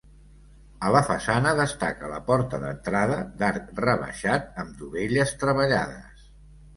A 0.87 0.91
la 0.93 0.99
façana, 1.09 1.49
destaca 1.59 2.07
la 2.13 2.21
porta 2.29 2.59
d'entrada 2.63 3.17
d'arc 3.41 3.69
rebaixat 3.81 4.49
amb 4.65 4.73
dovelles 4.81 5.35
treballades. 5.45 6.25